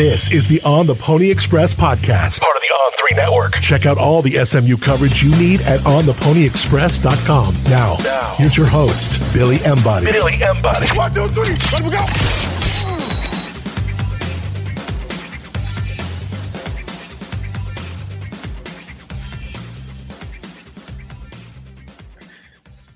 [0.00, 3.60] This is the On the Pony Express podcast, part of the On3 network.
[3.60, 7.54] Check out all the SMU coverage you need at ontheponyexpress.com.
[7.64, 10.06] Now, now, here's your host, Billy Embody.
[10.06, 10.86] Billy Embody.
[10.96, 12.49] One, two, three, let we go.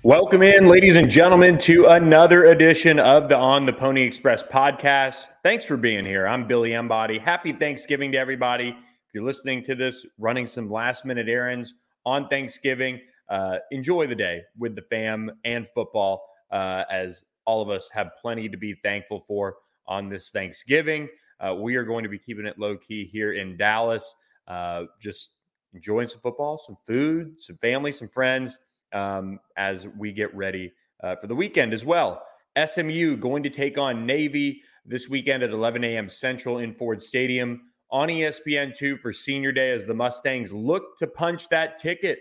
[0.05, 5.25] Welcome in, ladies and gentlemen, to another edition of the On the Pony Express podcast.
[5.41, 6.27] Thanks for being here.
[6.27, 7.17] I'm Billy Embody.
[7.17, 8.69] Happy Thanksgiving to everybody.
[8.69, 11.73] If you're listening to this, running some last minute errands
[12.05, 17.71] on Thanksgiving, uh, enjoy the day with the fam and football, uh, as all of
[17.71, 19.55] us have plenty to be thankful for
[19.87, 21.09] on this Thanksgiving.
[21.39, 24.13] Uh, we are going to be keeping it low key here in Dallas,
[24.47, 25.31] uh, just
[25.73, 28.59] enjoying some football, some food, some family, some friends
[28.95, 30.71] um, as we get ready
[31.03, 32.23] uh, for the weekend as well.
[32.65, 36.07] SMU going to take on Navy this weekend at 11 a.m.
[36.09, 41.07] Central in Ford Stadium on E ESPN2 for Senior Day as the Mustangs look to
[41.07, 42.19] punch that ticket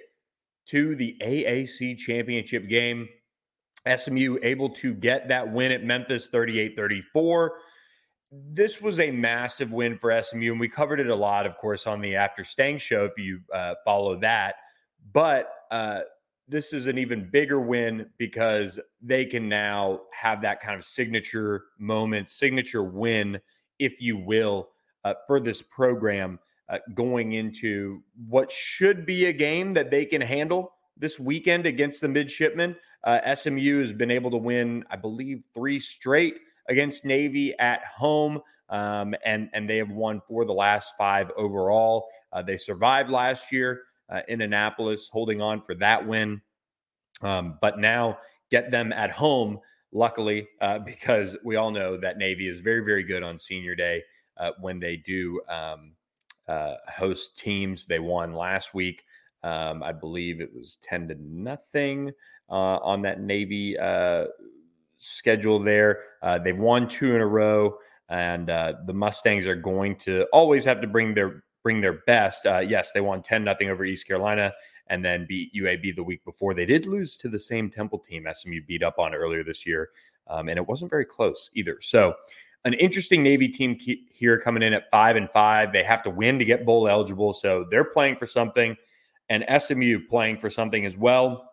[0.67, 3.09] to the AAC championship game.
[3.97, 7.53] SMU able to get that win at Memphis 38 34.
[8.33, 11.87] This was a massive win for SMU, and we covered it a lot, of course,
[11.87, 14.57] on the After Stang show if you uh, follow that.
[15.13, 16.01] But uh,
[16.49, 21.65] this is an even bigger win because they can now have that kind of signature
[21.79, 23.41] moment, signature win,
[23.79, 24.69] if you will,
[25.05, 30.21] uh, for this program uh, going into what should be a game that they can
[30.21, 32.77] handle this weekend against the midshipmen.
[33.05, 36.37] Uh, SMU has been able to win, I believe, three straight
[36.69, 38.41] against Navy at home,
[38.71, 42.07] um, and and they have won for the last five overall.
[42.33, 46.41] Uh, they survived last year uh, in Annapolis, holding on for that win.
[47.23, 48.19] Um, but now
[48.51, 49.59] get them at home,
[49.93, 54.03] luckily, uh, because we all know that Navy is very, very good on senior day
[54.37, 55.93] uh, when they do um,
[56.49, 57.87] uh, host teams.
[57.87, 59.05] They won last week.
[59.43, 62.11] Um, I believe it was 10 to nothing
[62.49, 64.25] uh, on that Navy uh,
[64.97, 66.01] schedule there.
[66.43, 67.77] They've won two in a row,
[68.09, 72.47] and uh, the Mustangs are going to always have to bring their bring their best.
[72.47, 74.53] Uh, yes, they won 10 nothing over East Carolina
[74.89, 76.55] and then beat UAB the week before.
[76.55, 79.91] They did lose to the same Temple team SMU beat up on earlier this year,
[80.29, 81.79] um, and it wasn't very close either.
[81.81, 82.15] So,
[82.67, 85.71] an interesting Navy team here coming in at five and five.
[85.73, 88.77] They have to win to get bowl eligible, so they're playing for something,
[89.29, 91.51] and SMU playing for something as well.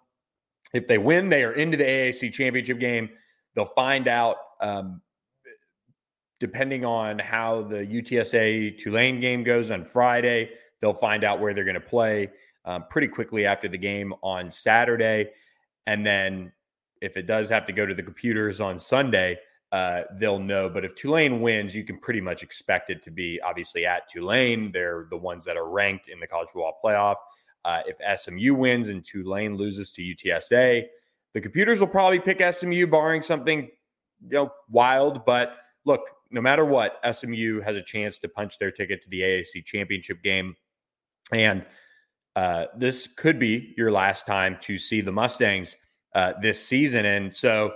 [0.73, 3.09] If they win, they are into the AAC championship game.
[3.55, 4.37] They'll find out.
[4.61, 5.01] Um,
[6.41, 10.49] depending on how the UTSA Tulane game goes on Friday,
[10.81, 12.31] they'll find out where they're going to play
[12.65, 15.29] um, pretty quickly after the game on Saturday.
[15.85, 16.51] And then
[16.99, 19.37] if it does have to go to the computers on Sunday,
[19.71, 20.67] uh, they'll know.
[20.67, 24.71] But if Tulane wins, you can pretty much expect it to be obviously at Tulane.
[24.71, 27.17] They're the ones that are ranked in the college football playoff.
[27.63, 30.85] Uh, if SMU wins and Tulane loses to UTSA,
[31.35, 33.69] the computers will probably pick SMU, barring something
[34.27, 35.23] you know wild.
[35.23, 35.53] But
[35.85, 39.65] look, no matter what, SMU has a chance to punch their ticket to the AAC
[39.65, 40.55] championship game,
[41.31, 41.65] and
[42.35, 45.75] uh, this could be your last time to see the Mustangs
[46.15, 47.05] uh, this season.
[47.05, 47.73] And so,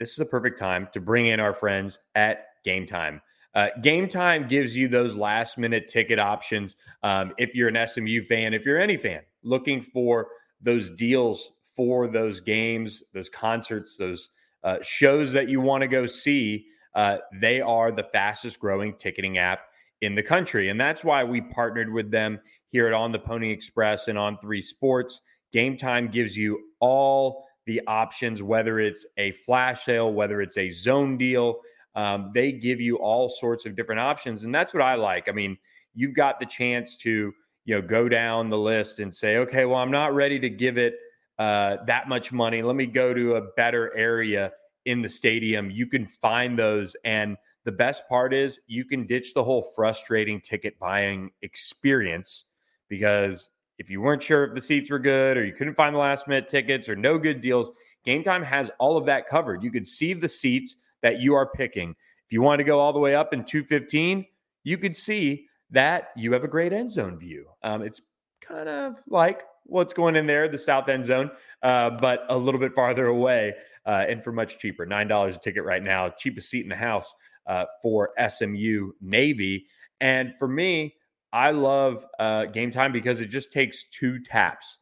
[0.00, 3.20] this is the perfect time to bring in our friends at Gametime.
[3.54, 6.74] Uh, Gametime gives you those last minute ticket options.
[7.02, 10.28] Um, if you're an SMU fan, if you're any fan looking for
[10.60, 14.30] those deals for those games, those concerts, those
[14.64, 19.38] uh, shows that you want to go see, uh, they are the fastest growing ticketing
[19.38, 19.60] app
[20.00, 20.68] in the country.
[20.68, 24.38] And that's why we partnered with them here at On the Pony Express and on
[24.38, 25.20] Three Sports.
[25.54, 31.16] Gametime gives you all the options, whether it's a flash sale, whether it's a zone
[31.16, 31.60] deal.
[31.94, 34.44] Um, they give you all sorts of different options.
[34.44, 35.28] And that's what I like.
[35.28, 35.56] I mean,
[35.94, 37.32] you've got the chance to,
[37.64, 40.78] you know, go down the list and say, okay, well, I'm not ready to give
[40.78, 40.94] it
[41.38, 42.62] uh, that much money.
[42.62, 44.52] Let me go to a better area
[44.84, 45.70] in the stadium.
[45.70, 46.96] You can find those.
[47.04, 52.46] And the best part is you can ditch the whole frustrating ticket buying experience
[52.88, 53.48] because
[53.78, 56.28] if you weren't sure if the seats were good or you couldn't find the last
[56.28, 57.70] minute tickets or no good deals,
[58.06, 59.62] Gametime has all of that covered.
[59.62, 61.90] You could see the seats that you are picking.
[61.90, 61.96] If
[62.26, 64.26] If you want to go all the way up in 215,
[64.64, 67.46] you could see that you have a great end zone view.
[67.62, 68.02] Um, it's
[68.40, 69.42] kind of like
[69.72, 71.30] what's going in there, the south end zone,
[71.62, 73.54] uh, but a little bit farther away
[73.86, 74.86] uh, and for much cheaper.
[74.86, 77.14] $9 a ticket right now, cheapest seat in the house
[77.46, 79.66] uh, for SMU Navy.
[80.00, 80.94] And for me,
[81.32, 84.78] I love uh, Gametime because it just takes two taps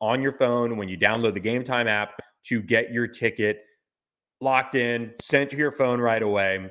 [0.00, 3.62] on your phone when you download the Gametime app to get your ticket
[4.40, 6.68] locked in, sent to your phone right away.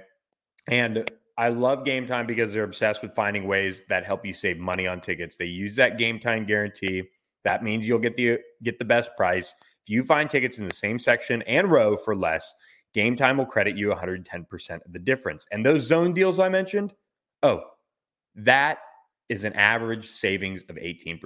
[0.67, 4.85] And I love Gametime because they're obsessed with finding ways that help you save money
[4.85, 5.37] on tickets.
[5.37, 7.03] They use that Gametime guarantee.
[7.43, 9.53] That means you'll get the get the best price.
[9.83, 12.53] If you find tickets in the same section and row for less,
[12.95, 15.45] Gametime will credit you 110% of the difference.
[15.51, 16.93] And those zone deals I mentioned,
[17.41, 17.61] oh,
[18.35, 18.79] that
[19.29, 21.19] is an average savings of 18%.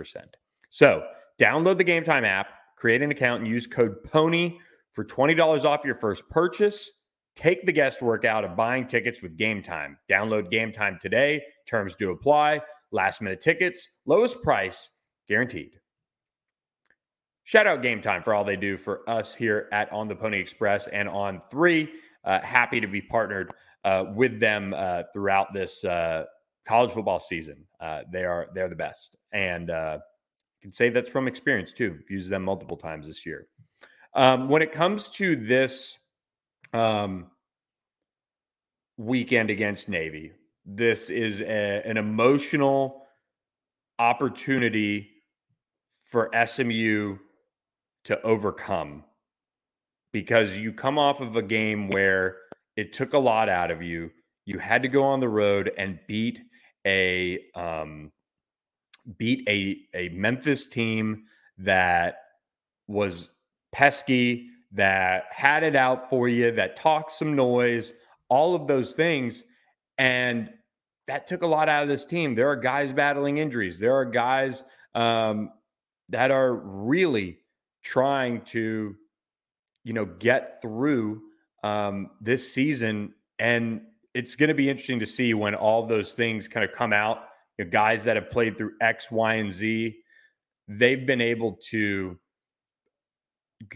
[0.70, 1.04] So,
[1.40, 2.48] download the Gametime app,
[2.78, 4.60] create an account and use code PONY
[4.94, 6.92] for $20 off your first purchase.
[7.36, 9.96] Take the guesswork out of buying tickets with Gametime.
[10.10, 11.44] Download Gametime today.
[11.68, 12.62] Terms do apply.
[12.92, 14.90] Last minute tickets, lowest price
[15.28, 15.80] guaranteed.
[17.46, 20.88] Shout out Gametime for all they do for us here at On the Pony Express
[20.88, 21.92] and on three.
[22.24, 23.54] Uh, happy to be partnered
[23.84, 26.26] uh, with them uh, throughout this uh,
[26.68, 27.64] college football season.
[27.80, 30.00] Uh, they are they're the best, and uh,
[30.60, 32.00] can say that's from experience too.
[32.00, 33.48] I've used them multiple times this year.
[34.16, 36.00] Um, when it comes to this
[36.74, 37.28] um,
[38.98, 40.32] weekend against Navy,
[40.66, 43.06] this is a, an emotional
[44.00, 45.12] opportunity
[46.06, 47.18] for SMU
[48.06, 49.04] to overcome
[50.14, 52.38] because you come off of a game where
[52.78, 54.10] it took a lot out of you.
[54.46, 56.40] You had to go on the road and beat
[56.86, 58.12] a um,
[59.18, 61.24] beat a a Memphis team
[61.58, 62.20] that
[62.88, 63.30] was
[63.72, 67.94] pesky, that had it out for you, that talked some noise,
[68.30, 69.44] all of those things,
[69.98, 70.50] and
[71.08, 72.36] that took a lot out of this team.
[72.36, 73.80] There are guys battling injuries.
[73.80, 74.64] There are guys
[74.94, 75.52] um,
[76.10, 77.40] that are really
[77.86, 78.96] trying to,
[79.86, 81.22] you know, get through
[81.64, 83.14] um, this season.
[83.40, 83.82] And
[84.14, 87.20] it's going to be interesting to see when all those things kind of come out.
[87.58, 89.96] You know, guys that have played through X, Y, and Z,
[90.68, 92.18] they've been able to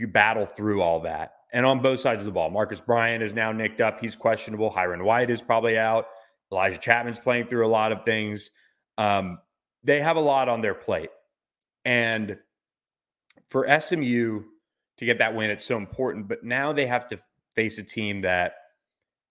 [0.07, 1.33] battle through all that.
[1.53, 3.99] And on both sides of the ball, Marcus Bryant is now nicked up.
[3.99, 4.71] He's questionable.
[4.71, 6.07] Hyrin White is probably out.
[6.51, 8.49] Elijah Chapman's playing through a lot of things.
[8.97, 9.39] Um,
[9.83, 11.09] they have a lot on their plate.
[11.85, 12.37] And
[13.49, 14.43] for SMU
[14.97, 16.27] to get that win, it's so important.
[16.27, 17.19] But now they have to
[17.55, 18.53] face a team that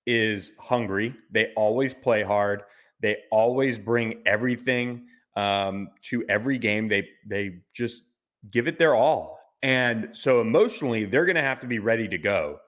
[0.06, 1.14] is hungry.
[1.30, 2.62] They always play hard.
[3.00, 5.06] They always bring everything
[5.36, 6.88] um, to every game.
[6.88, 8.02] They they just
[8.50, 9.38] give it their all.
[9.62, 12.58] And so emotionally, they're going to have to be ready to go.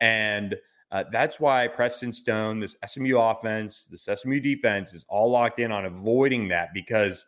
[0.00, 0.56] And
[0.92, 5.70] uh, that's why Preston Stone, this SMU offense, this SMU defense is all locked in
[5.70, 7.24] on avoiding that because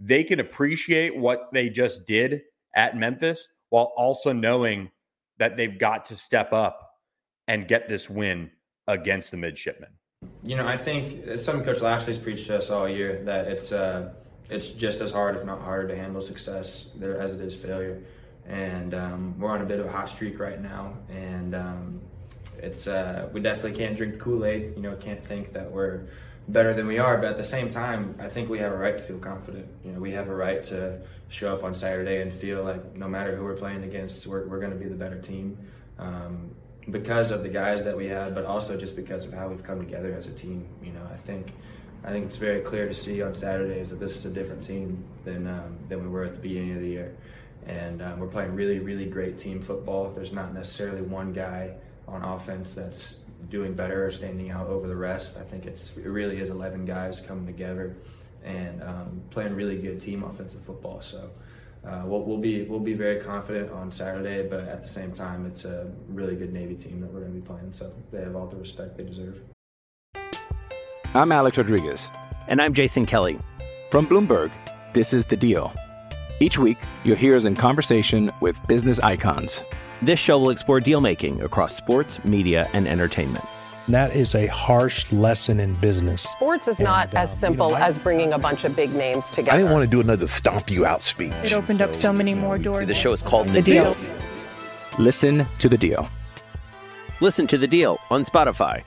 [0.00, 2.42] they can appreciate what they just did
[2.74, 4.90] at Memphis while also knowing
[5.38, 6.98] that they've got to step up
[7.48, 8.50] and get this win
[8.86, 9.90] against the midshipmen.
[10.44, 14.12] You know, I think some Coach Lashlee's preached to us all year that it's uh,
[14.48, 18.02] it's just as hard, if not harder, to handle success there as it is failure.
[18.46, 22.00] And um, we're on a bit of a hot streak right now, and um,
[22.58, 24.74] it's uh, we definitely can't drink Kool Aid.
[24.76, 26.02] You know, can't think that we're
[26.48, 27.16] better than we are.
[27.18, 29.68] But at the same time, I think we have a right to feel confident.
[29.84, 33.08] You know, we have a right to show up on Saturday and feel like no
[33.08, 35.56] matter who we're playing against, we're, we're going to be the better team
[35.98, 36.54] um,
[36.90, 39.78] because of the guys that we have, but also just because of how we've come
[39.78, 40.66] together as a team.
[40.82, 41.52] You know, I think
[42.04, 45.04] I think it's very clear to see on Saturdays that this is a different team
[45.24, 47.16] than um, than we were at the beginning of the year,
[47.66, 50.10] and um, we're playing really really great team football.
[50.10, 51.74] There's not necessarily one guy
[52.08, 55.36] on offense that's doing better or standing out over the rest.
[55.36, 57.96] I think it's it really is 11 guys coming together
[58.44, 61.00] and um, playing really good team offensive football.
[61.02, 61.30] So
[61.86, 65.46] uh, we'll, we'll, be we'll be very confident on Saturday, but at the same time,
[65.46, 67.72] it's a really good Navy team that we're going to be playing.
[67.72, 69.40] So they have all the respect they deserve.
[71.14, 72.10] I'm Alex Rodriguez,
[72.48, 73.38] and I'm Jason Kelly
[73.90, 74.52] from Bloomberg.
[74.94, 75.72] This is the Deal.
[76.40, 79.62] Each week, you'll hear us in conversation with business icons.
[80.02, 83.44] This show will explore deal making across sports, media, and entertainment.
[83.88, 86.22] That is a harsh lesson in business.
[86.22, 88.92] Sports is not And, as simple you know, I- as bringing a bunch of big
[88.94, 89.52] names together.
[89.52, 91.32] I didn't want to do another stomp you out speech.
[91.44, 92.88] It opened up so many more doors.
[92.88, 93.96] The show is called The Deal.
[94.98, 96.08] Listen to the deal.
[97.20, 98.82] Listen to the deal on Spotify.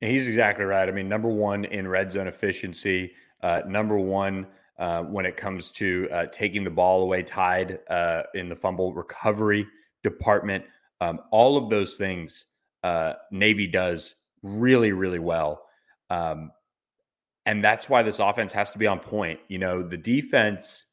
[0.00, 0.88] He's exactly right.
[0.88, 4.46] I mean, number one in red zone efficiency, uh, number one
[4.80, 8.92] uh, when it comes to uh, taking the ball away, tied uh, in the fumble
[8.92, 9.66] recovery
[10.02, 10.64] department.
[11.02, 12.46] Um, all of those things
[12.82, 15.66] uh, Navy does really, really well.
[16.08, 16.50] Um,
[17.46, 19.40] and that's why this offense has to be on point.
[19.48, 20.84] You know, the defense,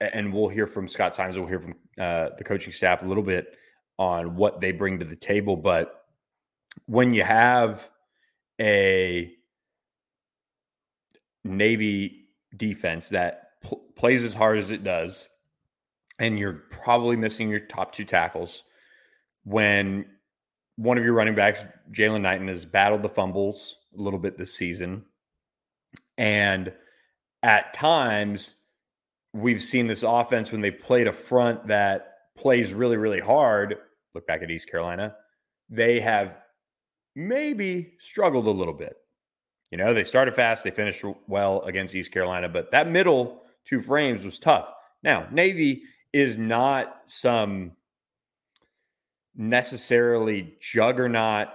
[0.00, 3.22] and we'll hear from Scott Symons, we'll hear from uh, the coaching staff a little
[3.22, 3.56] bit
[3.98, 5.56] on what they bring to the table.
[5.56, 6.04] But
[6.86, 7.88] when you have
[8.60, 9.34] a
[11.44, 12.25] Navy
[12.56, 15.28] defense that pl- plays as hard as it does,
[16.18, 18.62] and you're probably missing your top two tackles
[19.44, 20.06] when
[20.76, 24.54] one of your running backs, Jaylan Knighton, has battled the fumbles a little bit this
[24.54, 25.04] season.
[26.18, 26.72] And
[27.42, 28.54] at times,
[29.32, 33.76] we've seen this offense when they played a front that plays really, really hard.
[34.14, 35.14] Look back at East Carolina.
[35.68, 36.36] They have
[37.14, 38.96] maybe struggled a little bit.
[39.70, 43.80] You know, they started fast, they finished well against East Carolina, but that middle two
[43.80, 44.68] frames was tough.
[45.02, 45.82] Now, Navy
[46.12, 47.72] is not some
[49.36, 51.48] necessarily juggernaut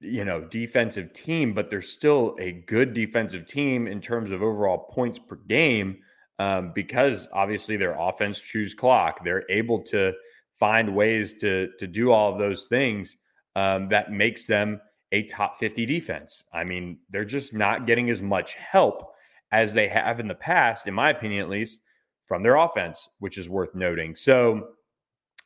[0.00, 4.78] you know defensive team but they're still a good defensive team in terms of overall
[4.90, 5.98] points per game
[6.38, 10.12] um, because obviously their offense chews clock they're able to
[10.58, 13.16] find ways to to do all of those things
[13.56, 14.80] um, that makes them
[15.12, 19.12] a top 50 defense i mean they're just not getting as much help
[19.52, 21.78] as they have in the past in my opinion at least
[22.26, 24.68] from their offense which is worth noting so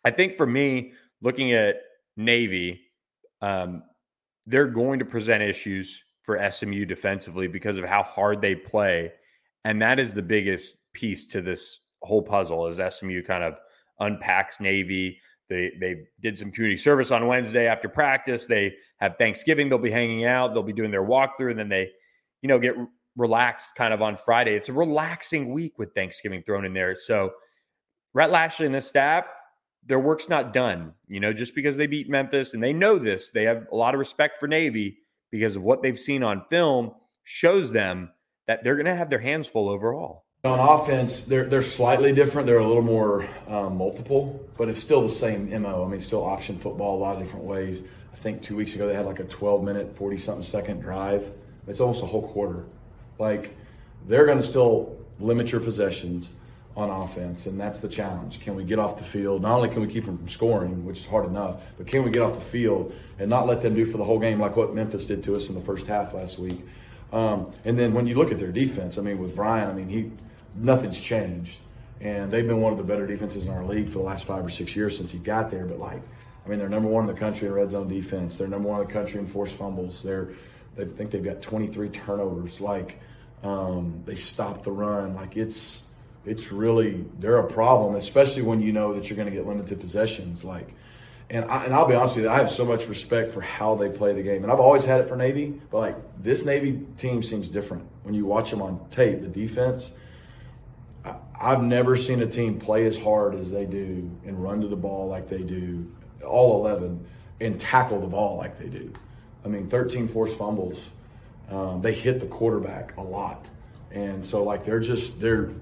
[0.04, 1.76] i think for me looking at
[2.16, 2.80] navy
[3.42, 3.82] um,
[4.46, 9.12] they're going to present issues for SMU defensively because of how hard they play.
[9.64, 13.58] And that is the biggest piece to this whole puzzle as SMU kind of
[14.00, 15.20] unpacks Navy.
[15.49, 18.47] They they did some community service on Wednesday after practice.
[18.47, 19.69] They have Thanksgiving.
[19.69, 20.53] They'll be hanging out.
[20.55, 21.91] They'll be doing their walkthrough, and then they,
[22.43, 22.75] you know, get
[23.17, 24.55] relaxed kind of on Friday.
[24.55, 26.95] It's a relaxing week with Thanksgiving thrown in there.
[26.95, 27.33] So
[28.12, 29.26] Rhett Lashlee and the staff,
[29.87, 30.93] their work's not done.
[31.09, 33.95] You know, just because they beat Memphis and they know this, they have a lot
[33.95, 34.99] of respect for Navy
[35.31, 36.93] because of what they've seen on film
[37.25, 38.11] shows them
[38.47, 40.25] that they're going to have their hands full overall.
[40.47, 42.47] On offense, they're they're slightly different.
[42.47, 45.85] They're a little more um, multiple, but it's still the same mo.
[45.85, 47.85] I mean, still option football a lot of different ways.
[48.12, 51.31] I think two weeks ago they had like a 12 minute, 40 something second drive.
[51.67, 52.65] It's almost a whole quarter.
[53.19, 53.57] Like
[54.07, 56.31] they're going to still limit your possessions
[56.76, 58.41] on offense, and that's the challenge.
[58.41, 59.43] Can we get off the field?
[59.43, 62.11] Not only can we keep them from scoring, which is hard enough, but can we
[62.11, 64.75] get off the field and not let them do for the whole game like what
[64.75, 66.61] Memphis did to us in the first half last week?
[67.12, 69.88] Um, and then when you look at their defense, I mean, with Brian, I mean,
[69.88, 70.12] he
[70.57, 71.59] nothing's changed,
[72.01, 74.45] and they've been one of the better defenses in our league for the last five
[74.45, 75.65] or six years since he got there.
[75.65, 76.03] But like,
[76.45, 78.37] I mean, they're number one in the country in red zone defense.
[78.37, 80.03] They're number one in the country in forced fumbles.
[80.03, 80.31] They're
[80.77, 82.61] they think they've got 23 turnovers.
[82.61, 83.01] Like,
[83.43, 85.15] um, they stop the run.
[85.15, 85.87] Like it's
[86.25, 89.81] it's really they're a problem, especially when you know that you're going to get limited
[89.81, 90.45] possessions.
[90.45, 90.75] Like,
[91.31, 93.77] and I, and I'll be honest with you, I have so much respect for how
[93.77, 95.61] they play the game, and I've always had it for Navy.
[95.71, 99.23] But like this Navy team seems different when you watch them on tape.
[99.23, 99.97] The defense,
[101.40, 104.76] I've never seen a team play as hard as they do and run to the
[104.76, 105.90] ball like they do,
[106.25, 107.07] all eleven,
[107.40, 108.93] and tackle the ball like they do.
[109.45, 110.88] I mean, 13 forced fumbles.
[111.49, 113.47] Um, they hit the quarterback a lot,
[113.93, 115.52] and so like they're just they're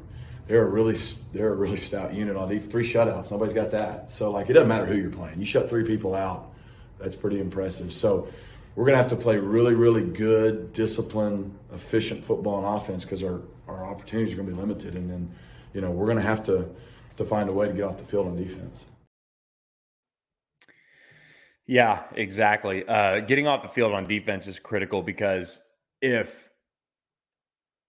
[0.47, 0.97] they're a really
[1.33, 3.31] they're a really stout unit on these three shutouts.
[3.31, 4.11] Nobody's got that.
[4.11, 5.39] So like it doesn't matter who you're playing.
[5.39, 6.53] You shut three people out.
[6.99, 7.93] That's pretty impressive.
[7.93, 8.29] So
[8.75, 13.43] we're gonna have to play really, really good, disciplined, efficient football and offense because our,
[13.69, 14.97] our opportunities are gonna be limited.
[14.97, 15.35] And then,
[15.75, 16.69] you know, we're gonna have to
[17.17, 18.85] to find a way to get off the field on defense.
[21.67, 22.87] Yeah, exactly.
[22.87, 25.61] Uh, getting off the field on defense is critical because
[26.03, 26.49] if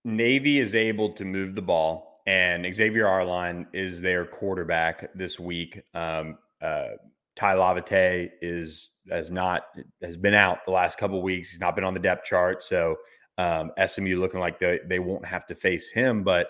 [0.05, 5.81] Navy is able to move the ball and Xavier Arline is their quarterback this week.
[5.93, 6.91] Um, uh,
[7.35, 9.63] Tai Lavatai is has not
[10.01, 11.51] has been out the last couple weeks.
[11.51, 12.95] He's not been on the depth chart, so
[13.37, 16.23] um, SMU looking like they they won't have to face him.
[16.23, 16.47] But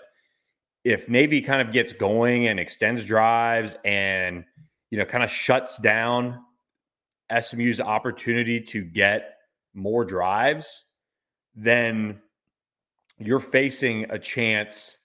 [0.86, 4.46] if Navy kind of gets going and extends drives and
[4.92, 6.40] you know kind of shuts down
[7.38, 9.40] SMU's opportunity to get
[9.74, 10.86] more drives,
[11.56, 12.22] then
[13.18, 14.98] you're facing a chance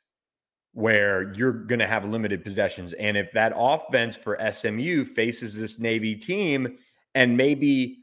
[0.73, 2.93] where you're going to have limited possessions.
[2.93, 6.77] And if that offense for SMU faces this Navy team
[7.15, 7.99] and maybe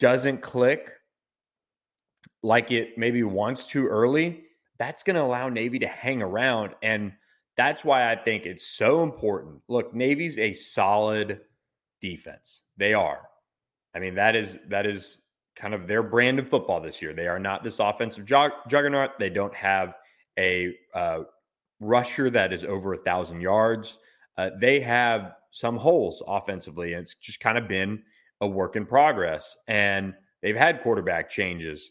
[0.00, 0.90] doesn't click
[2.42, 4.44] like it maybe wants to early,
[4.80, 6.74] that's going to allow Navy to hang around.
[6.82, 7.12] And
[7.56, 9.60] that's why I think it's so important.
[9.68, 11.40] Look, Navy's a solid
[12.00, 12.62] defense.
[12.78, 13.20] They are.
[13.94, 15.18] I mean, that is that is
[15.54, 17.12] kind of their brand of football this year.
[17.12, 19.18] They are not this offensive juggernaut.
[19.18, 19.94] They don't have
[20.38, 21.20] a uh,
[21.80, 23.98] rusher that is over a thousand yards.
[24.38, 28.02] Uh, they have some holes offensively, and it's just kind of been
[28.40, 31.90] a work in progress and they've had quarterback changes,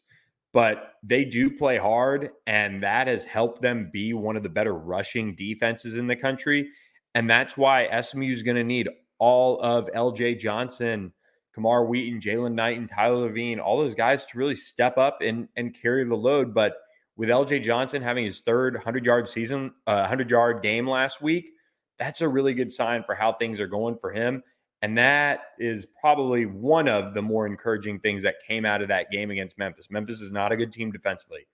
[0.51, 4.73] but they do play hard and that has helped them be one of the better
[4.73, 6.69] rushing defenses in the country.
[7.15, 8.89] And that's why SMU is going to need
[9.19, 11.13] all of LJ Johnson,
[11.53, 15.47] Camar Wheaton, Jaylan Knight, and Tyler Lavine, all those guys to really step up and,
[15.55, 16.53] and carry the load.
[16.53, 16.73] But
[17.15, 21.51] with LJ Johnson having his third 100 yard season, uh, 100 yard game last week,
[21.99, 24.41] that's a really good sign for how things are going for him.
[24.81, 29.11] And that is probably one of the more encouraging things that came out of that
[29.11, 29.87] game against Memphis.
[29.89, 31.47] Memphis is not a good team defensively.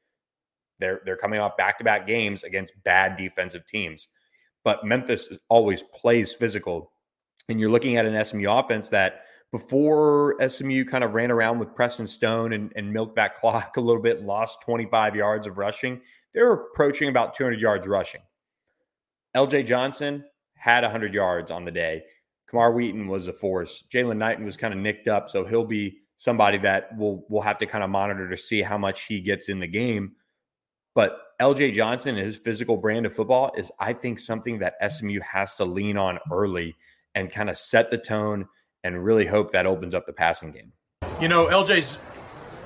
[0.80, 4.10] They're they're coming off back-to-back games against bad defensive teams.
[4.64, 6.92] But Memphis always plays physical.
[7.50, 11.74] And you're looking at an SMU offense that before SMU kind of ran around with
[11.74, 16.02] Preston Stone and, and milked that clock a little bit, lost 25 yards of rushing,
[16.34, 18.22] they were approaching about 200 yards rushing.
[19.36, 22.04] LJ Johnson had 100 yards on the day.
[22.48, 23.84] Camar Wheaton was a force.
[23.92, 27.58] Jaylan Knighton was kind of nicked up, so he'll be somebody that we'll we'll have
[27.60, 30.14] to kind of monitor to see how much he gets in the game.
[30.94, 35.56] But LJ Johnson, his physical brand of football, is I think something that SMU has
[35.56, 36.76] to lean on early
[37.14, 38.48] and kind of set the tone
[38.84, 40.72] and really hope that opens up the passing game.
[41.20, 42.00] You know, LJ's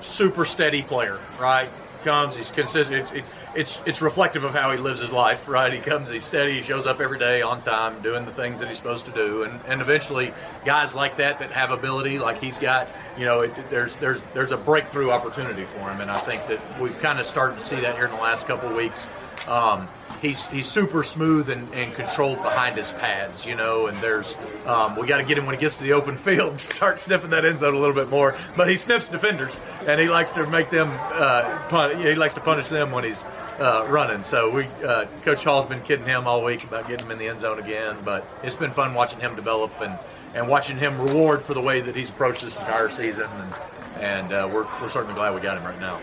[0.00, 1.68] super steady player, right?
[2.04, 3.10] Comes, he's consistent.
[3.12, 5.72] It, it, it's it's reflective of how he lives his life, right?
[5.72, 8.68] He comes, he's steady, he shows up every day on time, doing the things that
[8.68, 10.32] he's supposed to do, and and eventually,
[10.64, 14.52] guys like that that have ability, like he's got, you know, it, there's there's there's
[14.52, 17.76] a breakthrough opportunity for him, and I think that we've kind of started to see
[17.76, 19.08] that here in the last couple of weeks.
[19.48, 19.88] Um,
[20.20, 23.86] he's he's super smooth and, and controlled behind his pads, you know.
[23.86, 26.60] And there's um, we got to get him when he gets to the open field,
[26.60, 28.36] start sniffing that end zone a little bit more.
[28.56, 32.40] But he sniffs defenders, and he likes to make them uh, pun- he likes to
[32.40, 33.24] punish them when he's
[33.60, 34.22] uh, running.
[34.22, 37.28] So we uh, Coach Hall's been kidding him all week about getting him in the
[37.28, 37.96] end zone again.
[38.04, 39.96] But it's been fun watching him develop and
[40.34, 43.28] and watching him reward for the way that he's approached this entire season.
[43.30, 43.54] And
[44.00, 46.00] and uh, we're we're certainly glad we got him right now.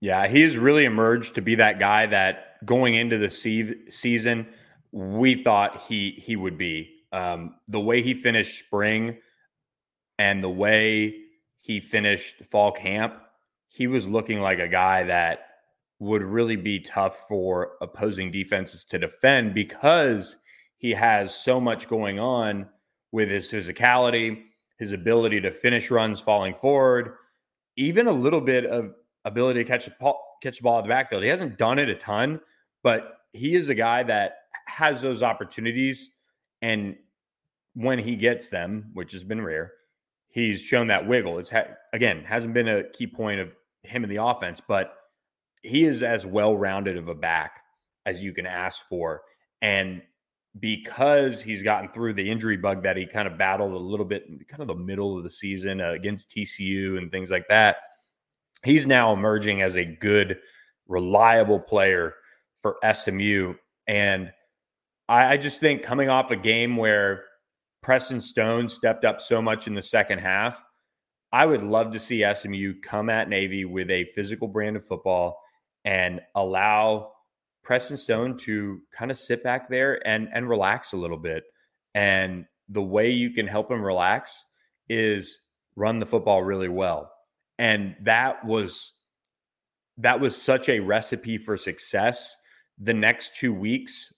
[0.00, 4.46] Yeah, he's really emerged to be that guy that going into the se- season
[4.92, 6.90] we thought he he would be.
[7.12, 9.18] Um, the way he finished spring
[10.18, 11.14] and the way
[11.60, 13.14] he finished fall camp,
[13.68, 15.53] he was looking like a guy that
[15.98, 20.36] would really be tough for opposing defenses to defend because
[20.76, 22.68] he has so much going on
[23.12, 24.42] with his physicality,
[24.78, 27.14] his ability to finish runs falling forward,
[27.76, 30.88] even a little bit of ability to catch the ball, catch the ball at the
[30.88, 31.22] backfield.
[31.22, 32.40] He hasn't done it a ton,
[32.82, 36.10] but he is a guy that has those opportunities.
[36.60, 36.96] And
[37.74, 39.72] when he gets them, which has been rare,
[40.28, 41.38] he's shown that wiggle.
[41.38, 43.52] It's ha- again hasn't been a key point of
[43.82, 44.96] him in the offense, but
[45.64, 47.60] he is as well rounded of a back
[48.06, 49.22] as you can ask for.
[49.62, 50.02] And
[50.60, 54.26] because he's gotten through the injury bug that he kind of battled a little bit,
[54.48, 57.76] kind of the middle of the season uh, against TCU and things like that
[58.64, 60.38] he's now emerging as a good,
[60.88, 62.14] reliable player
[62.62, 63.54] for SMU.
[63.86, 64.32] And
[65.08, 67.24] I, I just think coming off a game where
[67.82, 70.64] Preston Stone stepped up so much in the second half,
[71.30, 75.40] I would love to see SMU come at Navy with a physical brand of football
[75.84, 77.12] and allow
[77.62, 81.44] Preston Stone to kind of sit back there and and relax a little bit.
[81.94, 84.44] And the way you can help him relax
[84.88, 85.40] is
[85.76, 87.10] run the football really well
[87.58, 88.92] and that was
[89.98, 92.36] that was such a recipe for success
[92.78, 94.12] the next two weeks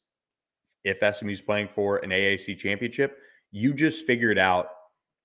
[0.84, 3.18] if smu's playing for an aac championship
[3.50, 4.68] you just figured out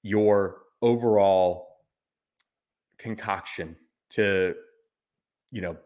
[0.04, 1.67] your overall
[2.97, 3.75] concoction
[4.10, 4.54] to
[5.51, 5.77] you know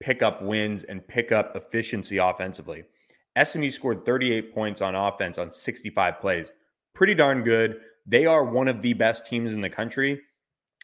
[0.00, 2.84] pick up wins and pick up efficiency offensively
[3.44, 6.52] smu scored 38 points on offense on 65 plays
[6.94, 10.20] pretty darn good they are one of the best teams in the country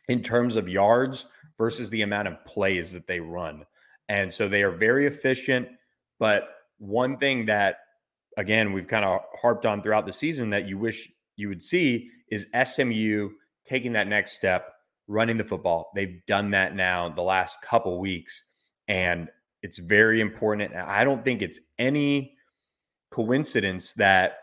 [0.08, 1.26] in terms of yards
[1.58, 3.64] versus the amount of plays that they run.
[4.08, 5.68] And so they are very efficient.
[6.18, 6.48] But
[6.78, 7.76] one thing that,
[8.36, 12.10] again, we've kind of harped on throughout the season that you wish you would see
[12.30, 13.30] is SMU
[13.66, 14.74] taking that next step,
[15.08, 15.90] running the football.
[15.94, 18.42] They've done that now the last couple weeks.
[18.88, 19.28] And
[19.62, 20.72] it's very important.
[20.72, 22.36] And I don't think it's any
[23.10, 24.38] coincidence that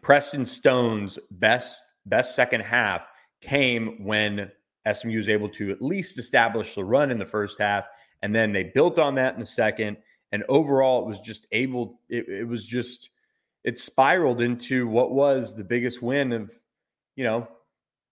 [0.00, 3.02] Preston Stone's best best second half
[3.40, 4.50] came when
[4.90, 7.84] SMU was able to at least establish the run in the first half,
[8.22, 9.96] and then they built on that in the second.
[10.32, 12.00] And overall, it was just able.
[12.08, 13.10] It, it was just
[13.64, 16.50] it spiraled into what was the biggest win of
[17.16, 17.46] you know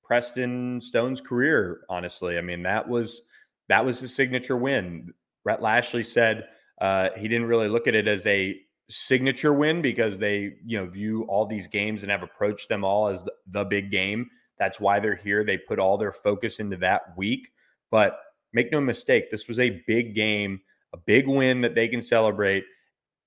[0.04, 1.80] Preston Stone's career.
[1.88, 3.22] Honestly, I mean that was
[3.68, 5.14] that was his signature win.
[5.44, 6.46] Rhett Lashlee said
[6.80, 8.56] uh, he didn't really look at it as a
[8.88, 13.08] signature win because they, you know, view all these games and have approached them all
[13.08, 14.28] as the, the big game.
[14.58, 15.44] That's why they're here.
[15.44, 17.48] They put all their focus into that week.
[17.90, 18.18] But
[18.52, 20.60] make no mistake, this was a big game,
[20.92, 22.64] a big win that they can celebrate.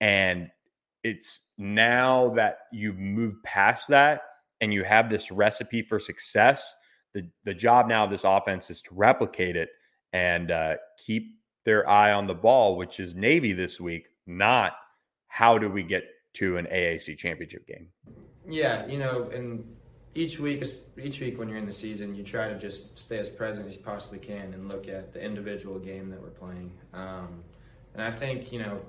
[0.01, 0.49] And
[1.03, 4.21] it's now that you've moved past that
[4.61, 6.73] and you have this recipe for success.
[7.13, 9.69] The, the job now of this offense is to replicate it
[10.13, 14.73] and uh, keep their eye on the ball, which is Navy this week, not
[15.27, 17.87] how do we get to an AAC championship game?
[18.47, 19.65] Yeah, you know, and
[20.15, 20.63] each week,
[21.01, 23.75] each week when you're in the season, you try to just stay as present as
[23.75, 26.71] you possibly can and look at the individual game that we're playing.
[26.93, 27.43] Um,
[27.93, 28.81] and I think you know,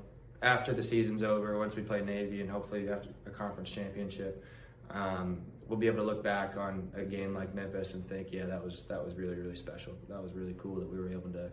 [0.42, 4.44] after the season's over, once we play Navy and hopefully after a conference championship,
[4.90, 8.44] um, we'll be able to look back on a game like Memphis and think, yeah,
[8.46, 9.94] that was that was really really special.
[10.08, 11.50] That was really cool that we were able to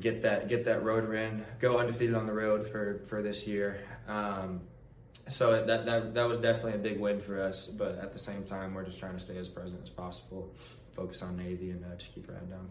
[0.00, 3.80] get that get that road win, go undefeated on the road for for this year.
[4.06, 4.60] Um,
[5.28, 7.66] so that, that that was definitely a big win for us.
[7.66, 10.54] But at the same time, we're just trying to stay as present as possible,
[10.94, 12.70] focus on Navy, and uh, just keep our head down.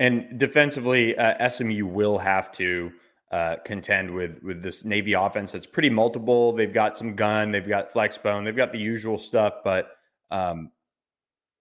[0.00, 2.90] And defensively, uh, SMU will have to
[3.30, 6.52] uh, contend with with this Navy offense that's pretty multiple.
[6.52, 9.90] They've got some gun, they've got flex bone, they've got the usual stuff, but
[10.30, 10.70] um,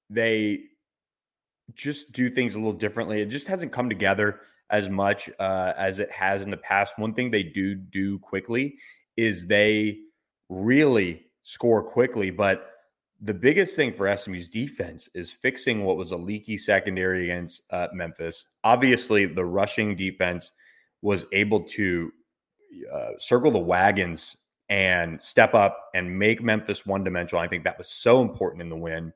[0.10, 0.62] they
[1.76, 3.22] just do things a little differently.
[3.22, 6.98] It just hasn't come together as much uh, as it has in the past.
[6.98, 8.76] One thing they do do quickly
[9.18, 10.00] is they
[10.48, 12.72] really score quickly, but
[13.22, 17.88] the biggest thing for SMU's defense is fixing what was a leaky secondary against uh,
[17.94, 18.46] Memphis.
[18.64, 20.52] Obviously, the rushing defense
[21.02, 22.12] was able to
[22.92, 24.38] uh, circle the wagons
[24.70, 27.44] and step up and make Memphis one dimensional.
[27.44, 29.12] I think that was so important in the win.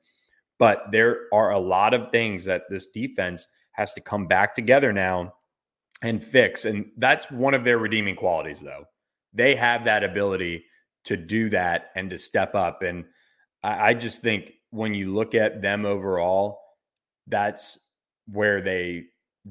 [0.59, 4.91] But there are a lot of things that this defense has to come back together
[4.91, 5.33] now
[6.01, 6.65] and fix.
[6.65, 8.85] And that's one of their redeeming qualities, though.
[9.33, 10.65] They have that ability
[11.05, 12.81] to do that and to step up.
[12.81, 13.05] And
[13.63, 16.60] I, I just think when you look at them overall,
[17.28, 17.78] that's
[18.32, 19.06] where they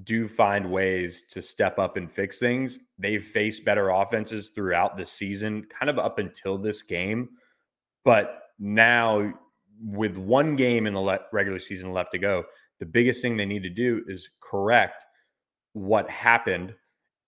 [0.04, 2.78] do find ways to step up and fix things.
[2.98, 7.28] They've faced better offenses throughout the season, kind of up until this game.
[8.04, 9.32] But now,
[9.84, 12.44] with one game in the le- regular season left to go,
[12.80, 15.04] the biggest thing they need to do is correct
[15.74, 16.74] what happened.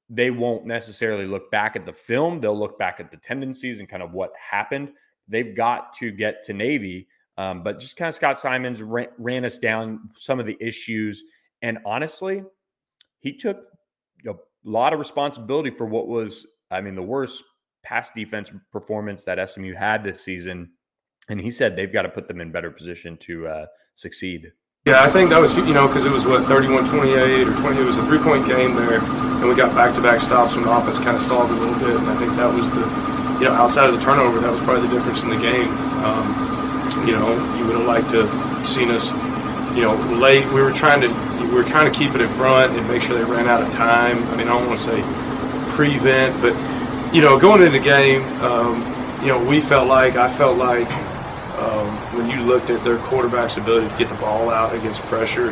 [0.09, 3.88] They won't necessarily look back at the film, they'll look back at the tendencies and
[3.88, 4.90] kind of what happened
[5.28, 7.08] they've got to get to Navy.
[7.37, 11.24] Um, but just kind of Scott Symons ran, ran, us down some of the issues.
[11.62, 12.42] And honestly,
[13.20, 13.64] he took
[14.26, 14.34] a
[14.64, 17.42] lot of responsibility for what was, I mean, the worst
[17.82, 20.70] pass defense performance that SMU had this season.
[21.28, 24.52] And he said they've got to put them in better position to uh, succeed.
[24.84, 27.80] Yeah, I think that was, you know, because it was what, 31 28 or 20,
[27.80, 29.00] it was a three point game there.
[29.00, 31.74] And we got back to back stops when the offense kind of stalled a little
[31.78, 31.96] bit.
[31.96, 32.84] And I think that was the,
[33.44, 35.68] you know, outside of the turnover, that was probably the difference in the game.
[36.00, 36.33] Um,
[37.07, 37.28] you know,
[37.59, 39.12] you would have liked to have seen us,
[39.76, 40.50] you know, late.
[40.50, 41.09] We were trying to
[41.44, 43.70] we were trying to keep it in front and make sure they ran out of
[43.74, 44.16] time.
[44.33, 45.02] I mean, I don't want to say
[45.76, 46.57] prevent, but
[47.14, 48.80] you know, going into the game, um,
[49.20, 50.88] you know, we felt like I felt like
[51.61, 55.50] um, when you looked at their quarterback's ability to get the ball out against pressure,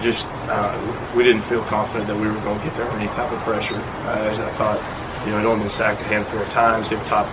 [0.00, 0.72] just uh,
[1.14, 3.76] we didn't feel confident that we were going to get there any type of pressure.
[3.76, 6.90] Uh, I thought you know, I'd only been sacked a handful of times.
[6.90, 7.26] They have top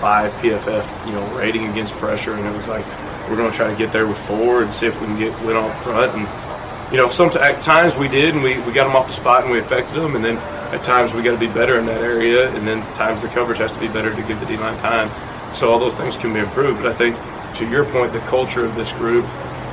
[0.00, 2.84] five PFF, you know, rating against pressure, and it was like
[3.28, 5.40] we're going to try to get there with four and see if we can get
[5.44, 6.12] win off front.
[6.14, 9.12] And you know, some at times we did, and we, we got them off the
[9.12, 10.14] spot and we affected them.
[10.14, 10.36] And then
[10.74, 13.58] at times we got to be better in that area, and then times the coverage
[13.58, 15.10] has to be better to give the D line time.
[15.54, 16.82] So all those things can be improved.
[16.82, 17.16] But I think
[17.56, 19.24] to your point, the culture of this group,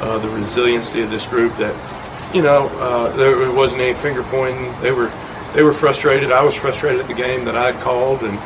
[0.02, 1.76] uh, the resiliency of this group, that
[2.34, 4.72] you know, uh, there wasn't any finger pointing.
[4.82, 5.12] They were
[5.54, 6.32] they were frustrated.
[6.32, 8.38] I was frustrated at the game that I called, and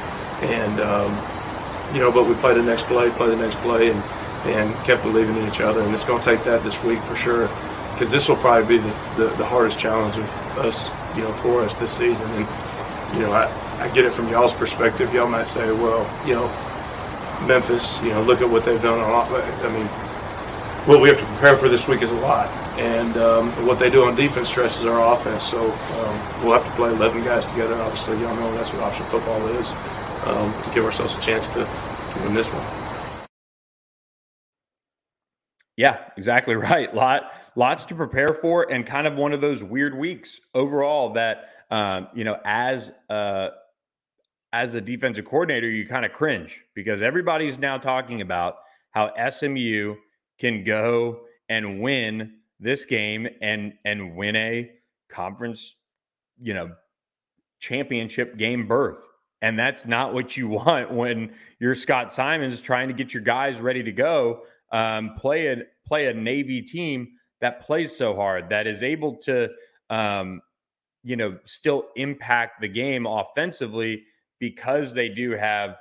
[0.44, 4.04] and um, you know, but we played the next play, play the next play, and
[4.46, 5.82] and kept believing in each other.
[5.82, 7.48] And it's going to take that this week for sure,
[7.94, 11.62] because this will probably be the, the, the, hardest challenge of us, you know, for
[11.62, 12.28] us this season.
[12.32, 12.48] And
[13.16, 13.48] you know, I,
[13.80, 15.14] I get it from y'all's perspective.
[15.14, 16.48] Y'all might say, well, you know,
[17.48, 19.00] Memphis, you know, look at what they've done.
[19.00, 19.30] A lot.
[19.32, 19.88] I mean,
[20.86, 23.90] what we have to prepare for this week is a lot, and um, what they
[23.90, 25.46] do on defense stresses our offense.
[25.46, 27.76] So um, we'll have to play 11 guys together.
[27.76, 29.72] Obviously, y'all know that's what option football is
[30.26, 33.28] um, to give ourselves a chance to, to win this one.
[35.78, 36.94] Yeah, exactly right.
[36.94, 41.46] Lot lots to prepare for, and kind of one of those weird weeks overall that
[41.72, 43.50] um, you know as uh,
[44.52, 48.58] as a defensive coordinator, you kind of cringe because everybody's now talking about
[48.92, 49.96] how SMU
[50.40, 54.72] can go and win this game and and win a
[55.10, 55.76] conference,
[56.42, 56.72] you know,
[57.60, 59.00] championship game berth.
[59.42, 63.60] And that's not what you want when you're Scott Symons trying to get your guys
[63.60, 64.44] ready to go.
[64.72, 67.10] Um, play a play a Navy team
[67.42, 69.50] that plays so hard that is able to,
[69.90, 70.42] um,
[71.04, 74.04] you know, still impact the game offensively
[74.40, 75.76] because they do have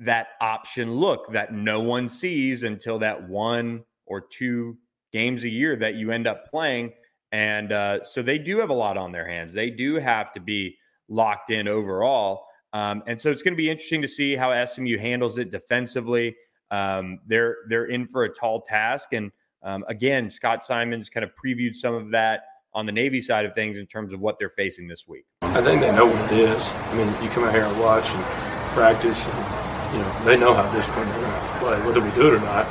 [0.00, 4.76] that option look that no one sees until that one or two
[5.12, 6.92] games a year that you end up playing.
[7.30, 9.52] And uh, so they do have a lot on their hands.
[9.52, 10.76] They do have to be
[11.08, 12.46] locked in overall.
[12.72, 16.34] Um, and so it's going to be interesting to see how SMU handles it defensively.
[16.70, 19.30] Um, they're they're in for a tall task, and
[19.62, 23.54] um, again, Scott Symons kind of previewed some of that on the Navy side of
[23.54, 25.26] things in terms of what they're facing this week.
[25.42, 26.72] I think they know what it is.
[26.72, 28.24] I mean, you come out here and watch and
[28.72, 29.61] practice, and
[29.92, 31.76] you know they know how disciplined they're going to play.
[31.86, 32.66] Whether we do it or not,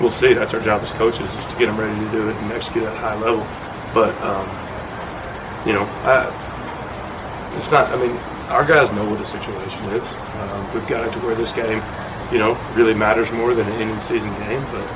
[0.00, 0.34] we'll see.
[0.34, 2.84] That's our job as coaches is to get them ready to do it and execute
[2.84, 3.44] at a high level.
[3.94, 4.46] But um,
[5.66, 6.28] you know, I,
[7.56, 7.88] it's not.
[7.88, 8.16] I mean,
[8.48, 10.06] our guys know what the situation is.
[10.40, 11.82] Um, we've got it to where this game,
[12.32, 14.62] you know, really matters more than an in season game.
[14.72, 14.86] But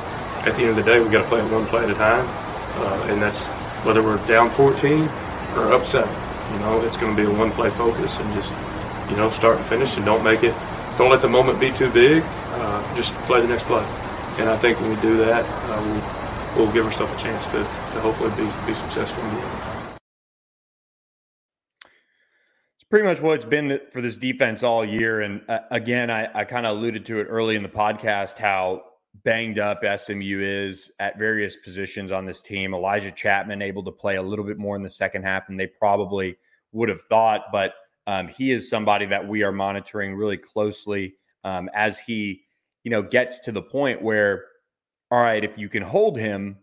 [0.46, 1.94] at the end of the day, we've got to play it one play at a
[1.94, 3.44] time, uh, and that's
[3.84, 5.08] whether we're down 14
[5.56, 6.12] or up seven.
[6.54, 8.54] You know, it's going to be a one play focus and just,
[9.10, 10.54] you know, start and finish and don't make it,
[11.02, 12.22] don't let the moment be too big.
[12.24, 13.82] Uh, just play the next play.
[14.38, 15.82] And I think when we do that, uh,
[16.54, 19.98] we'll, we'll give ourselves a chance to, to hopefully be, be successful in the end.
[22.76, 25.22] It's pretty much what it's been for this defense all year.
[25.22, 28.82] And uh, again, I, I kind of alluded to it early in the podcast how
[29.24, 32.74] banged up SMU is at various positions on this team.
[32.74, 35.66] Elijah Chapman able to play a little bit more in the second half than they
[35.66, 36.36] probably
[36.70, 37.72] would have thought, but
[38.06, 42.42] um, he is somebody that we are monitoring really closely um, as he,
[42.84, 44.44] you know, gets to the point where,
[45.10, 46.58] all right, if you can hold him,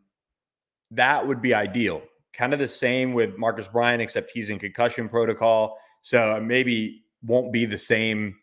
[0.91, 2.01] that would be ideal.
[2.33, 7.51] Kind of the same with Marcus Bryant, except he's in concussion protocol, so maybe won't
[7.51, 8.35] be the same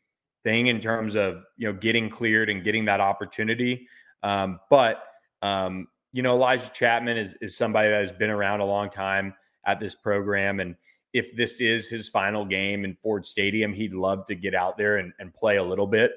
[0.44, 3.88] thing in terms of you know getting cleared and getting that opportunity.
[4.22, 5.02] Um, but
[5.42, 9.34] um, you know, Elijah Chapman is is somebody that has been around a long time
[9.66, 10.76] at this program, and
[11.16, 14.98] if this is his final game in Ford Stadium, he'd love to get out there
[14.98, 16.12] and, and play a little bit.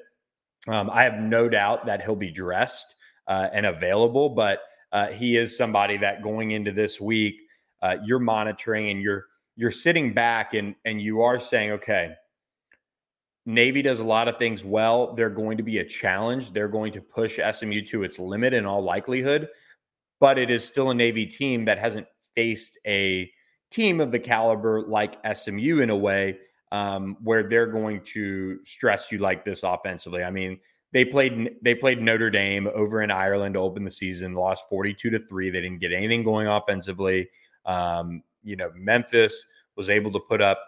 [0.68, 2.94] Um, I have no doubt that he'll be dressed
[3.26, 4.60] uh, and available, but
[4.92, 7.40] uh, he is somebody that going into this week,
[7.80, 12.12] uh, you're monitoring and you're you're sitting back and and you are saying, okay,
[13.46, 15.14] Navy does a lot of things well.
[15.14, 16.52] They're going to be a challenge.
[16.52, 19.48] They're going to push SMU to its limit in all likelihood,
[20.18, 23.30] but it is still a Navy team that hasn't faced a
[23.70, 26.38] team of the caliber like SMU in a way
[26.72, 30.22] um, where they're going to stress you like this offensively.
[30.22, 30.58] I mean,
[30.92, 35.10] they played they played Notre Dame over in Ireland to open the season, lost 42
[35.10, 35.50] to 3.
[35.50, 37.28] They didn't get anything going offensively.
[37.64, 40.58] Um, you know, Memphis was able to put up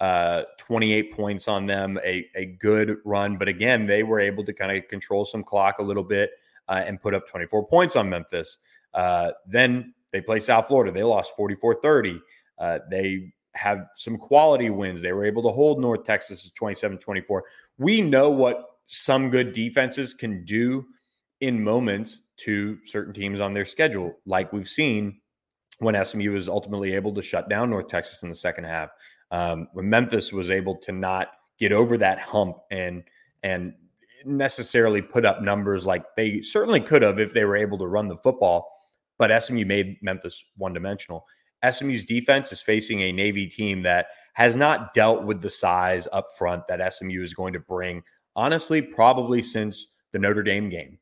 [0.00, 3.36] uh, 28 points on them, a, a good run.
[3.36, 6.30] But again, they were able to kind of control some clock a little bit
[6.68, 8.58] uh, and put up 24 points on Memphis.
[8.94, 10.92] Uh, then they play South Florida.
[10.92, 12.20] They lost 44 30.
[12.60, 15.02] Uh, they have some quality wins.
[15.02, 17.44] They were able to hold North Texas 27 24.
[17.78, 20.86] We know what some good defenses can do
[21.40, 25.20] in moments to certain teams on their schedule, like we've seen
[25.78, 28.90] when SMU was ultimately able to shut down North Texas in the second half
[29.30, 33.02] um, when Memphis was able to not get over that hump and
[33.42, 33.74] and
[34.24, 38.08] necessarily put up numbers like they certainly could have if they were able to run
[38.08, 38.68] the football,
[39.16, 41.24] but SMU made Memphis one dimensional.
[41.68, 46.28] SMU's defense is facing a Navy team that has not dealt with the size up
[46.36, 48.02] front that SMU is going to bring,
[48.36, 50.98] honestly, probably since the Notre Dame game.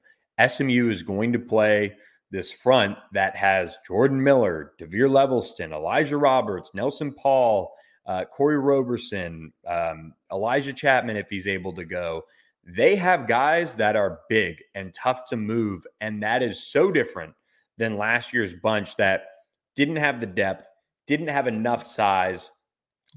[0.47, 1.93] SMU is going to play
[2.31, 7.73] this front that has Jordan Miller, DeVere Levelston, Elijah Roberts, Nelson Paul,
[8.07, 12.23] uh, Corey Roberson, um, Elijah Chapman, if he's able to go.
[12.65, 15.87] They have guys that are big and tough to move.
[16.01, 17.35] And that is so different
[17.79, 19.27] than last year's bunch that
[19.77, 20.67] didn't have the depth,
[21.07, 22.51] didn't have enough size,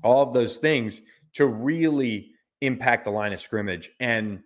[0.04, 1.02] all of those things
[1.34, 3.90] to really impact the line of scrimmage.
[4.00, 4.42] And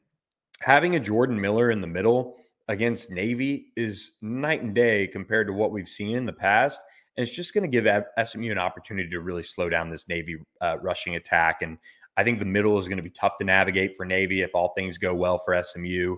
[0.61, 5.53] having a Jordan Miller in the middle against Navy is night and day compared to
[5.53, 6.79] what we've seen in the past.
[7.17, 10.37] And it's just going to give SMU an opportunity to really slow down this Navy
[10.61, 11.61] uh, rushing attack.
[11.61, 11.77] And
[12.17, 14.73] I think the middle is going to be tough to navigate for Navy if all
[14.75, 16.15] things go well for SMU.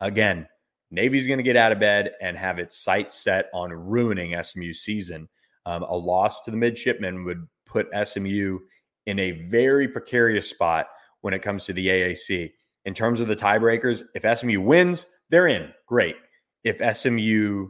[0.00, 0.48] Again,
[0.92, 4.80] Navy's going to get out of bed and have its sights set on ruining SMU's
[4.80, 5.28] season.
[5.64, 8.58] Um, a loss to the midshipmen would put SMU
[9.06, 10.88] in a very precarious spot
[11.22, 12.52] when it comes to the AAC.
[12.84, 15.72] In terms of the tiebreakers, if SMU wins, they're in.
[15.86, 16.16] Great.
[16.62, 17.68] If SMU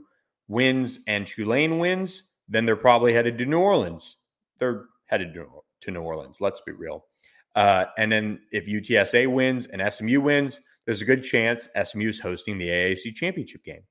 [0.49, 4.17] wins and Tulane wins, then they're probably headed to New Orleans.
[4.59, 6.41] They're headed to New Orleans.
[6.41, 7.07] Let's be real.
[7.55, 12.21] Uh, and then if UTSA wins and SMU wins, there's a good chance SMU is
[12.21, 13.83] hosting the AAC championship game.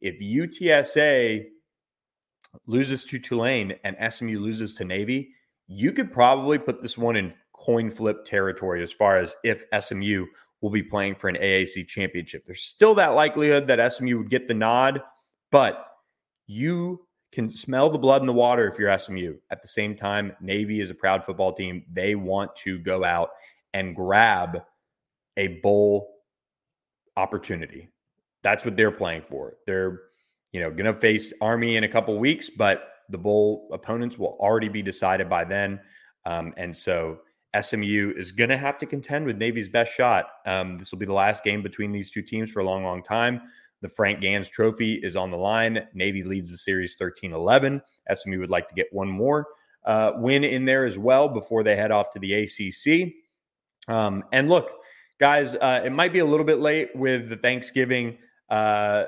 [0.00, 1.44] If UTSA
[2.66, 5.30] loses to Tulane and SMU loses to Navy,
[5.66, 10.26] you could probably put this one in coin flip territory as far as if SMU
[10.60, 12.44] will be playing for an AAC championship.
[12.46, 15.00] There's still that likelihood that SMU would get the nod,
[15.50, 15.86] but
[16.46, 19.34] you can smell the blood in the water if you're SMU.
[19.50, 21.84] At the same time, Navy is a proud football team.
[21.92, 23.30] They want to go out
[23.72, 24.62] and grab
[25.36, 26.13] a bowl
[27.16, 27.88] opportunity.
[28.42, 29.54] That's what they're playing for.
[29.66, 30.00] They're,
[30.52, 34.36] you know, going to face Army in a couple weeks, but the bowl opponents will
[34.40, 35.80] already be decided by then.
[36.26, 37.20] Um, and so
[37.60, 40.26] SMU is going to have to contend with Navy's best shot.
[40.46, 43.02] Um, this will be the last game between these two teams for a long, long
[43.02, 43.42] time.
[43.82, 45.86] The Frank Gansz Trophy is on the line.
[45.92, 47.82] Navy leads the series 13 11.
[48.12, 49.46] SMU would like to get one more
[49.84, 53.12] uh, win in there as well before they head off to the ACC.
[53.86, 54.70] Um, and look,
[55.24, 58.18] guys, uh, it might be a little bit late with the Thanksgiving
[58.50, 59.04] uh,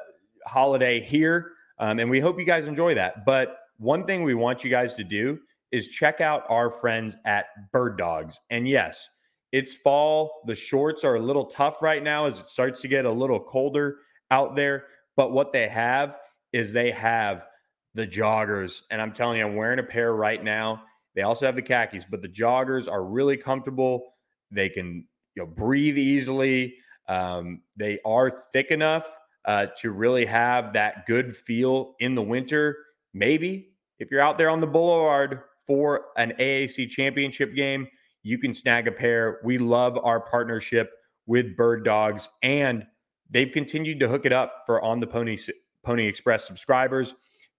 [0.47, 1.53] holiday here.
[1.79, 3.27] Um, and we hope you guys enjoy that.
[3.27, 5.39] But one thing we want you guys to do
[5.73, 8.39] is check out our friends at Birddogs.
[8.49, 9.07] And yes,
[9.53, 10.41] it's fall.
[10.47, 13.39] The shorts are a little tough right now as it starts to get a little
[13.39, 13.99] colder
[14.31, 14.85] out there.
[15.17, 16.17] But what they have
[16.51, 17.45] is they have
[17.93, 18.81] the joggers.
[18.91, 20.81] And I'm telling you, I'm wearing a pair right now.
[21.15, 24.15] They also have the khakis, but the joggers are really comfortable.
[24.51, 25.05] They can
[25.37, 26.77] you know breathe easily.
[27.09, 29.09] Um, they are thick enough
[29.45, 32.77] uh, to really have that good feel in the winter.
[33.15, 33.69] Maybe
[33.99, 37.87] if you're out there on the boulevard for an AAC championship game,
[38.23, 39.41] you can snag a pair.
[39.45, 40.91] We love our partnership
[41.27, 42.85] with Birddogs, and
[43.31, 45.39] they've continued to hook it up for on the Pony
[45.85, 47.15] Pony Express subscribers.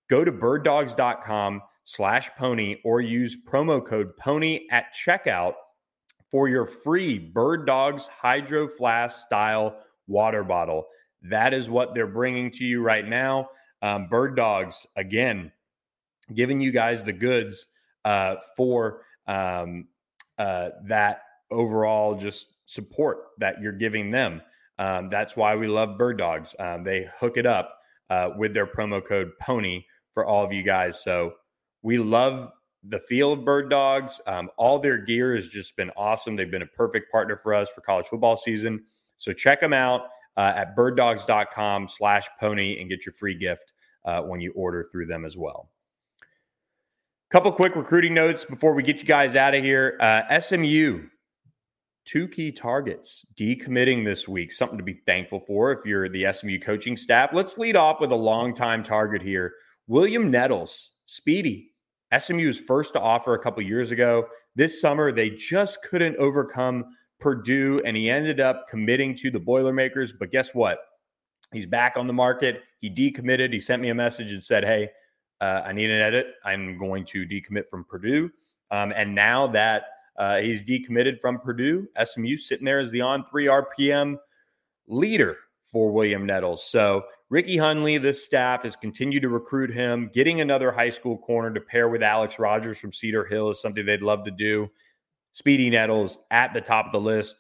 [0.10, 5.54] Go to birddogs.com slash pony or use promo code pony at checkout
[6.32, 10.88] for your free Birddogs Hydro Flask style water bottle.
[11.24, 13.50] That is what they're bringing to you right now.
[13.82, 15.52] Um, Birddogs, again,
[16.34, 17.68] giving you guys the goods
[18.06, 19.88] uh, for um,
[20.38, 24.42] uh, that overall just support that you're giving them.
[24.80, 26.60] Um, that's why we love Birddogs.
[26.60, 27.78] Um, they hook it up
[28.10, 31.02] uh, with their promo code PONY for all of you guys.
[31.02, 31.34] So
[31.82, 32.52] we love
[32.84, 34.20] the feel of Birddogs.
[34.28, 36.36] Um, all their gear has just been awesome.
[36.36, 38.84] They've been a perfect partner for us for college football season.
[39.18, 40.02] So check them out
[40.38, 43.74] uh, at birddogs.com slash pony and get your free gift
[44.06, 45.70] uh, when you order through them as well.
[47.30, 49.98] Couple quick recruiting notes before we get you guys out of here.
[50.00, 51.08] Uh, SMU,
[52.06, 54.50] two key targets decommitting this week.
[54.50, 57.32] Something to be thankful for if you're the SMU coaching staff.
[57.34, 59.56] Let's lead off with a long-time target here.
[59.88, 61.74] William Nettles, Speedy,
[62.18, 64.28] SMU's first to offer a couple years ago.
[64.56, 66.86] This summer, they just couldn't overcome
[67.20, 70.14] Purdue, and he ended up committing to the Boilermakers.
[70.14, 70.80] But guess what?
[71.54, 72.62] He's back on the market.
[72.80, 73.54] He decommitted.
[73.54, 74.90] He sent me a message and said, Hey,
[75.42, 76.28] uh, I need an edit.
[76.44, 78.30] I'm going to decommit from Purdue.
[78.72, 79.84] Um, and now that
[80.18, 84.18] uh, he's decommitted from Purdue, SMU sitting there as the on three RPM
[84.88, 85.38] leader
[85.72, 86.64] for William Nettles.
[86.70, 90.10] So Ricky Hunley, this staff has continued to recruit him.
[90.14, 93.86] Getting another high school corner to pair with Alex Rogers from Cedar Hill is something
[93.86, 94.70] they'd love to do.
[95.34, 97.36] Speedy Nettles at the top of the list.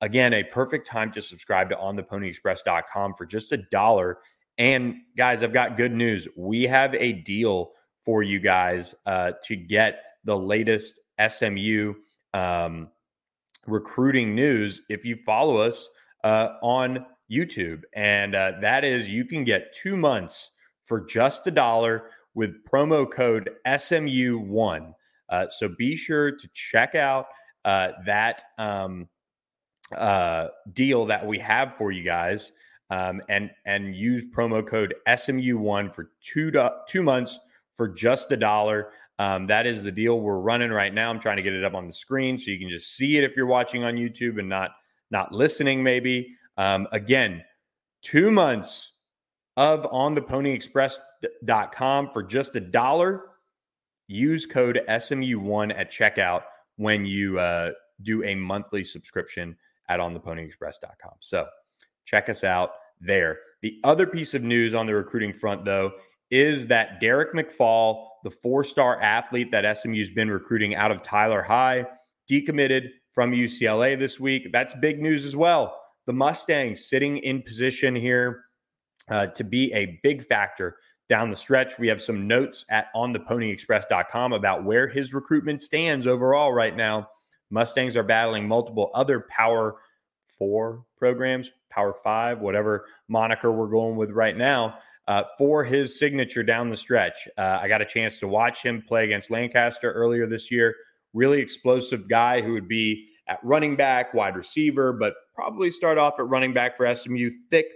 [0.00, 4.18] Again, a perfect time to subscribe to ontheponyexpress.com for just a dollar.
[4.58, 6.28] And guys, I've got good news.
[6.36, 7.72] We have a deal
[8.04, 11.94] for you guys uh, to get the latest SMU
[12.34, 12.88] um,
[13.66, 15.88] recruiting news if you follow us
[16.22, 17.82] uh, on YouTube.
[17.94, 20.50] And uh, that is you can get two months
[20.86, 24.92] for just a dollar with promo code SMU1.
[25.28, 27.26] Uh, so be sure to check out
[27.64, 29.08] uh, that um,
[29.96, 32.52] uh, deal that we have for you guys
[32.90, 37.38] um, and and use promo code SMU1 for two do- two months
[37.76, 38.90] for just a dollar.
[39.18, 41.08] Um, that is the deal we're running right now.
[41.08, 43.24] I'm trying to get it up on the screen so you can just see it
[43.24, 44.70] if you're watching on YouTube and not
[45.10, 45.82] not listening.
[45.82, 47.44] Maybe um, again,
[48.02, 48.92] two months
[49.56, 53.22] of ontheponyexpress.com for just a dollar.
[54.06, 56.42] Use code SMU1 at checkout
[56.76, 57.70] when you uh,
[58.02, 59.56] do a monthly subscription
[59.88, 61.14] at ontheponyexpress.com.
[61.20, 61.46] So
[62.04, 63.38] check us out there.
[63.62, 65.92] The other piece of news on the recruiting front, though,
[66.30, 71.42] is that Derek McFall, the four star athlete that SMU's been recruiting out of Tyler
[71.42, 71.86] High,
[72.30, 74.48] decommitted from UCLA this week.
[74.52, 75.80] That's big news as well.
[76.06, 78.44] The Mustangs sitting in position here
[79.08, 80.76] uh, to be a big factor
[81.08, 81.78] down the stretch.
[81.78, 87.08] We have some notes at ontheponyexpress.com about where his recruitment stands overall right now.
[87.50, 89.76] Mustangs are battling multiple other Power
[90.26, 96.42] Four programs, Power Five, whatever moniker we're going with right now, uh, for his signature
[96.42, 97.28] down the stretch.
[97.38, 100.74] Uh, I got a chance to watch him play against Lancaster earlier this year.
[101.12, 106.14] Really explosive guy who would be at running back, wide receiver, but probably start off
[106.18, 107.30] at running back for SMU.
[107.50, 107.66] Thick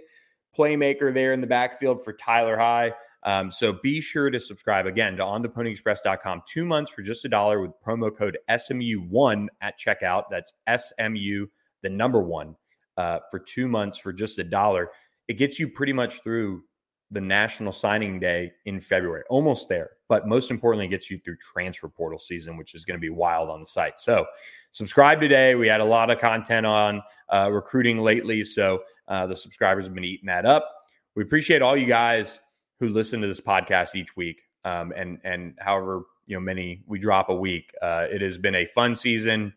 [0.57, 2.93] playmaker there in the backfield for Tyler High.
[3.23, 6.43] Um, so be sure to subscribe again to ontheponyexpress.com.
[6.47, 10.23] Two months for just a dollar with promo code SMU1 at checkout.
[10.31, 11.47] That's SMU,
[11.81, 12.55] the number one,
[12.97, 14.89] uh, for two months for just a dollar.
[15.27, 16.63] It gets you pretty much through
[17.11, 19.91] the national signing day in February, almost there.
[20.07, 23.09] But most importantly, it gets you through transfer portal season, which is going to be
[23.09, 23.99] wild on the site.
[23.99, 24.25] So
[24.71, 25.55] subscribe today.
[25.55, 28.43] We had a lot of content on uh, recruiting lately.
[28.43, 30.69] So uh, the subscribers have been eating that up.
[31.15, 32.39] We appreciate all you guys
[32.79, 34.41] who listen to this podcast each week.
[34.65, 37.73] Um, and and however you know many we drop a week.
[37.81, 39.53] Uh, it has been a fun season.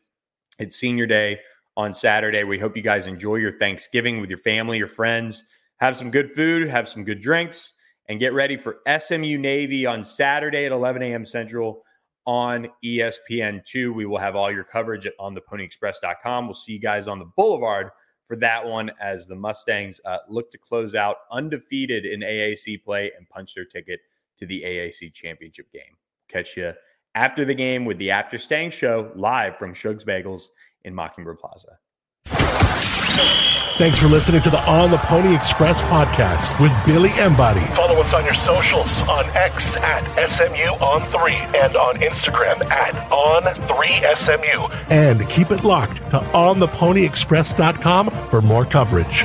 [0.58, 1.38] It's senior day
[1.76, 2.44] on Saturday.
[2.44, 5.44] We hope you guys enjoy your Thanksgiving with your family, your friends.
[5.78, 7.72] Have some good food, have some good drinks,
[8.08, 11.24] and get ready for SMU Navy on Saturday at 11 a.m.
[11.24, 11.82] Central
[12.26, 13.94] on ESPN2.
[13.94, 16.46] We will have all your coverage on at ontheponyexpress.com.
[16.46, 17.90] We'll see you guys on the Boulevard
[18.28, 23.10] for that one as the Mustangs uh, look to close out undefeated in AAC play
[23.16, 24.00] and punch their ticket
[24.38, 25.96] to the AAC championship game.
[26.28, 26.72] Catch you
[27.14, 30.44] after the game with the After Stang Show live from Shug's Bagels
[30.84, 31.78] in Mockingbird Plaza.
[33.76, 37.60] Thanks for listening to the On the Pony Express podcast with Billy Embody.
[37.74, 42.94] Follow us on your socials on X at SMU on 3 and on Instagram at
[43.10, 44.90] on 3SMU.
[44.90, 49.24] And keep it locked to ontheponyexpress.com for more coverage.